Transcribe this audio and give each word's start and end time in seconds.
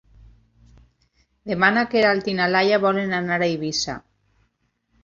Demà 1.51 1.69
na 1.77 1.83
Queralt 1.93 2.33
i 2.35 2.37
na 2.41 2.49
Laia 2.55 2.81
volen 2.87 3.15
anar 3.21 3.39
a 3.43 3.47
Eivissa. 3.53 4.01